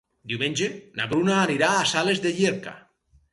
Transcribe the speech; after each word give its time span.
Diumenge 0.29 0.69
na 1.01 1.07
Bruna 1.11 1.35
anirà 1.41 1.69
a 1.75 1.85
Sales 1.93 2.23
de 2.25 2.33
Llierca. 2.39 2.75